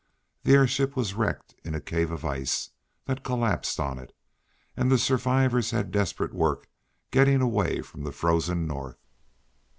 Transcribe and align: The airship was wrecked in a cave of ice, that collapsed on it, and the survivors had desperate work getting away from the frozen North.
The 0.41 0.53
airship 0.55 0.95
was 0.95 1.13
wrecked 1.13 1.53
in 1.63 1.75
a 1.75 1.79
cave 1.79 2.09
of 2.09 2.25
ice, 2.25 2.71
that 3.05 3.23
collapsed 3.23 3.79
on 3.79 3.99
it, 3.99 4.13
and 4.75 4.91
the 4.91 4.97
survivors 4.97 5.69
had 5.69 5.91
desperate 5.91 6.33
work 6.33 6.67
getting 7.11 7.39
away 7.39 7.83
from 7.83 8.01
the 8.03 8.11
frozen 8.11 8.65
North. 8.65 9.05